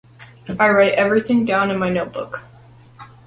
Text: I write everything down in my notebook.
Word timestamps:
I 0.59 0.67
write 0.69 0.93
everything 0.93 1.45
down 1.45 1.69
in 1.69 1.77
my 1.77 1.91
notebook. 1.91 2.41